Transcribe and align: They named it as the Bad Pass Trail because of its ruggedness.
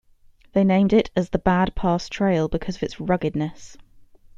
They 0.53 0.63
named 0.63 0.93
it 0.93 1.11
as 1.15 1.29
the 1.29 1.37
Bad 1.37 1.75
Pass 1.75 2.09
Trail 2.09 2.47
because 2.47 2.75
of 2.77 2.81
its 2.81 2.99
ruggedness. 2.99 3.77